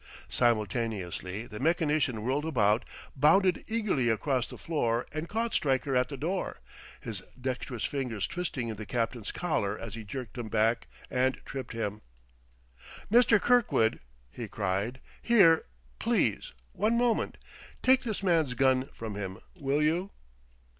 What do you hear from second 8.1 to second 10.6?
twisting in the captain's collar as he jerked him